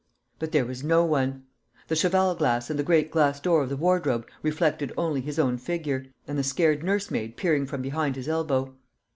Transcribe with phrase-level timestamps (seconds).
[0.39, 1.43] But there was no one
[1.87, 5.59] the cheval glass and the great glass door of the wardrobe reflected only his own
[5.59, 8.73] figure, and the scared nursemaid peering from behind his elbow.